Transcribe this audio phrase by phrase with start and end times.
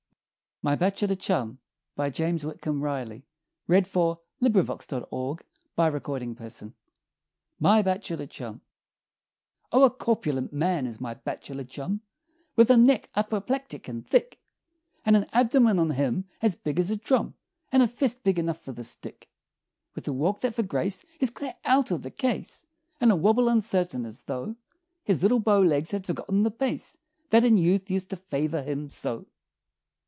[0.63, 1.57] The editor of the Pizenweed
[1.97, 3.13] had demonstrated at he
[3.81, 4.69] could drink or he could
[5.75, 6.75] let it alone.
[7.59, 8.61] My Bachelor Chum
[9.71, 12.01] O a corpulent man is my bachelor chum,
[12.55, 14.39] With a neck apoplectic and thick,
[15.03, 17.33] And an abdomen on him as big as a drum,
[17.71, 19.31] And a fist big enough for the stick;
[19.95, 22.67] With a walk that for grace is clear out of the case,
[22.99, 24.57] And a wobble uncertain as though
[25.05, 26.99] His little bow legs had forgotten the pace
[27.31, 29.25] That in youth used to favor him so.